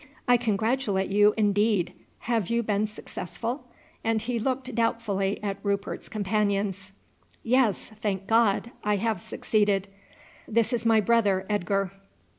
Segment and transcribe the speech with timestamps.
[0.27, 1.93] I congratulate you indeed.
[2.21, 3.65] Have you been successful?"
[4.03, 6.91] and he looked doubtfully at Rupert's companions.
[7.43, 9.89] "Yes, thank God, I have succeeded.
[10.47, 11.91] This is my brother Edgar."